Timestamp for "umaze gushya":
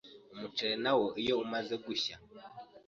1.45-2.15